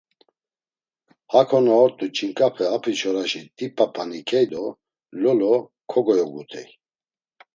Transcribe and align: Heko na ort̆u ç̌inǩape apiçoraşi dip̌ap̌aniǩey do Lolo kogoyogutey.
Heko 1.31 1.57
na 1.65 1.73
ort̆u 1.83 2.05
ç̌inǩape 2.15 2.65
apiçoraşi 2.75 3.41
dip̌ap̌aniǩey 3.57 4.45
do 4.51 4.63
Lolo 5.21 5.55
kogoyogutey. 5.91 6.67